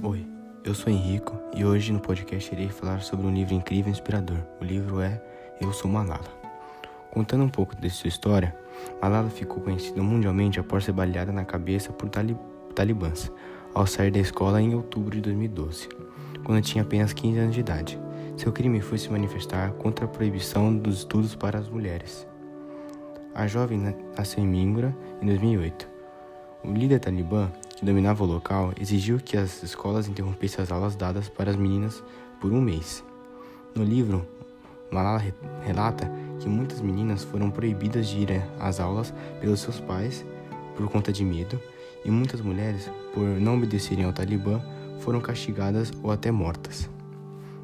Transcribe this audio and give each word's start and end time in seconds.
Oi, 0.00 0.24
eu 0.62 0.76
sou 0.76 0.92
Henrico 0.92 1.36
e 1.56 1.64
hoje 1.64 1.92
no 1.92 1.98
podcast 1.98 2.54
irei 2.54 2.68
falar 2.68 3.00
sobre 3.00 3.26
um 3.26 3.34
livro 3.34 3.52
incrível 3.52 3.88
e 3.88 3.92
inspirador. 3.92 4.38
O 4.60 4.64
livro 4.64 5.00
é 5.00 5.20
Eu 5.60 5.72
Sou 5.72 5.90
Malala. 5.90 6.22
Contando 7.10 7.42
um 7.42 7.48
pouco 7.48 7.74
de 7.74 7.90
sua 7.90 8.06
história, 8.06 8.56
Malala 9.02 9.28
ficou 9.28 9.60
conhecida 9.60 10.00
mundialmente 10.00 10.60
após 10.60 10.84
ser 10.84 10.92
baleada 10.92 11.32
na 11.32 11.44
cabeça 11.44 11.92
por 11.92 12.08
talibãs 12.76 13.32
ao 13.74 13.88
sair 13.88 14.12
da 14.12 14.20
escola 14.20 14.62
em 14.62 14.72
outubro 14.72 15.16
de 15.16 15.20
2012, 15.20 15.88
quando 16.44 16.62
tinha 16.62 16.84
apenas 16.84 17.12
15 17.12 17.38
anos 17.40 17.54
de 17.56 17.60
idade. 17.60 17.98
Seu 18.36 18.52
crime 18.52 18.80
foi 18.80 18.98
se 18.98 19.10
manifestar 19.10 19.72
contra 19.72 20.04
a 20.04 20.08
proibição 20.08 20.76
dos 20.76 20.98
estudos 20.98 21.34
para 21.34 21.58
as 21.58 21.68
mulheres. 21.68 22.24
A 23.34 23.48
jovem 23.48 23.96
nasceu 24.16 24.44
em 24.44 24.46
Mingra 24.46 24.96
em 25.20 25.26
2008. 25.26 25.88
O 26.62 26.70
líder 26.72 27.00
talibã 27.00 27.50
que 27.78 27.84
dominava 27.84 28.24
o 28.24 28.26
local, 28.26 28.72
exigiu 28.76 29.20
que 29.20 29.36
as 29.36 29.62
escolas 29.62 30.08
interrompessem 30.08 30.60
as 30.64 30.72
aulas 30.72 30.96
dadas 30.96 31.28
para 31.28 31.52
as 31.52 31.56
meninas 31.56 32.02
por 32.40 32.52
um 32.52 32.60
mês. 32.60 33.04
No 33.72 33.84
livro, 33.84 34.26
Malala 34.90 35.22
relata 35.64 36.10
que 36.40 36.48
muitas 36.48 36.80
meninas 36.80 37.22
foram 37.22 37.52
proibidas 37.52 38.08
de 38.08 38.18
ir 38.18 38.42
às 38.58 38.80
aulas 38.80 39.14
pelos 39.40 39.60
seus 39.60 39.78
pais 39.78 40.26
por 40.76 40.88
conta 40.90 41.12
de 41.12 41.24
medo, 41.24 41.60
e 42.04 42.10
muitas 42.10 42.40
mulheres, 42.40 42.90
por 43.14 43.22
não 43.22 43.56
obedecerem 43.56 44.04
ao 44.04 44.12
Talibã, 44.12 44.60
foram 44.98 45.20
castigadas 45.20 45.92
ou 46.02 46.10
até 46.10 46.32
mortas. 46.32 46.90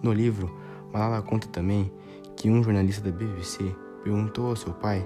No 0.00 0.12
livro, 0.12 0.56
Malala 0.92 1.20
conta 1.20 1.48
também 1.48 1.90
que 2.36 2.48
um 2.48 2.62
jornalista 2.62 3.02
da 3.02 3.16
BBC 3.16 3.74
perguntou 4.04 4.50
ao 4.50 4.56
seu 4.56 4.72
pai 4.72 5.04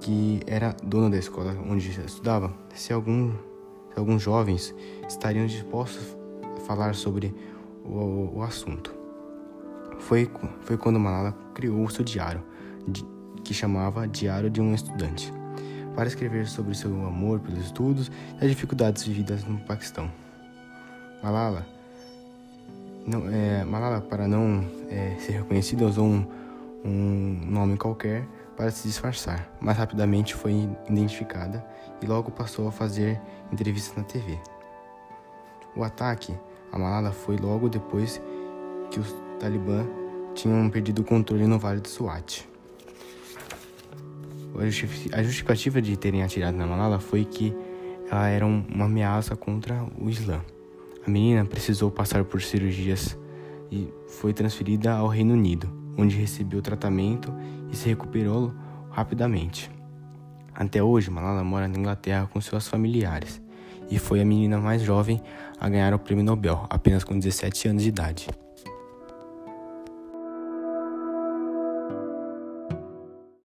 que 0.00 0.40
era 0.46 0.74
dono 0.82 1.10
da 1.10 1.18
escola 1.18 1.56
onde 1.68 1.88
estudava, 2.00 2.52
se, 2.74 2.92
algum, 2.92 3.32
se 3.92 3.98
alguns 3.98 4.22
jovens 4.22 4.74
estariam 5.08 5.46
dispostos 5.46 6.16
a 6.56 6.60
falar 6.60 6.94
sobre 6.94 7.34
o, 7.84 8.38
o 8.38 8.42
assunto. 8.42 8.94
Foi, 9.98 10.30
foi 10.60 10.76
quando 10.76 11.00
Malala 11.00 11.34
criou 11.54 11.84
o 11.84 11.90
seu 11.90 12.04
diário, 12.04 12.42
que 13.42 13.52
chamava 13.52 14.06
Diário 14.06 14.48
de 14.48 14.60
um 14.60 14.74
Estudante, 14.74 15.32
para 15.94 16.06
escrever 16.06 16.46
sobre 16.46 16.74
seu 16.74 16.90
amor 17.06 17.40
pelos 17.40 17.64
estudos 17.64 18.10
e 18.40 18.44
as 18.44 18.50
dificuldades 18.50 19.02
vividas 19.02 19.44
no 19.44 19.58
Paquistão. 19.58 20.10
Malala, 21.22 21.66
não, 23.06 23.28
é, 23.28 23.64
Malala 23.64 24.00
para 24.00 24.28
não 24.28 24.64
é, 24.88 25.16
ser 25.18 25.32
reconhecida, 25.32 25.84
usou 25.84 26.06
um, 26.06 26.26
um 26.84 27.40
nome 27.46 27.76
qualquer 27.76 28.24
para 28.58 28.72
se 28.72 28.88
disfarçar, 28.88 29.48
mas 29.60 29.76
rapidamente 29.76 30.34
foi 30.34 30.68
identificada 30.90 31.64
e 32.02 32.06
logo 32.06 32.32
passou 32.32 32.66
a 32.66 32.72
fazer 32.72 33.20
entrevistas 33.52 33.96
na 33.96 34.02
TV. 34.02 34.36
O 35.76 35.84
ataque 35.84 36.34
a 36.72 36.78
Malala 36.78 37.12
foi 37.12 37.36
logo 37.36 37.68
depois 37.68 38.20
que 38.90 38.98
os 38.98 39.14
Talibã 39.38 39.86
tinham 40.34 40.68
perdido 40.68 41.02
o 41.02 41.04
controle 41.04 41.46
no 41.46 41.56
Vale 41.56 41.80
do 41.80 41.88
Swat. 41.88 42.48
A 45.12 45.22
justificativa 45.22 45.80
de 45.80 45.96
terem 45.96 46.24
atirado 46.24 46.56
na 46.56 46.66
Malala 46.66 46.98
foi 46.98 47.24
que 47.24 47.54
ela 48.10 48.28
era 48.28 48.44
uma 48.44 48.86
ameaça 48.86 49.36
contra 49.36 49.86
o 49.96 50.10
Islã. 50.10 50.40
A 51.06 51.10
menina 51.10 51.44
precisou 51.44 51.92
passar 51.92 52.24
por 52.24 52.42
cirurgias 52.42 53.16
e 53.70 53.88
foi 54.08 54.32
transferida 54.32 54.94
ao 54.94 55.06
Reino 55.06 55.34
Unido, 55.34 55.70
onde 55.98 56.16
recebeu 56.16 56.62
tratamento 56.62 57.34
e 57.70 57.76
se 57.76 57.88
recuperou 57.88 58.54
rapidamente. 58.90 59.70
Até 60.54 60.82
hoje, 60.82 61.10
Malala 61.10 61.44
mora 61.44 61.68
na 61.68 61.78
Inglaterra 61.78 62.28
com 62.32 62.40
seus 62.40 62.68
familiares 62.68 63.42
e 63.90 63.98
foi 63.98 64.20
a 64.20 64.24
menina 64.24 64.58
mais 64.58 64.82
jovem 64.82 65.20
a 65.60 65.68
ganhar 65.68 65.92
o 65.92 65.98
prêmio 65.98 66.24
Nobel, 66.24 66.66
apenas 66.70 67.04
com 67.04 67.18
17 67.18 67.68
anos 67.68 67.82
de 67.82 67.88
idade. 67.88 68.28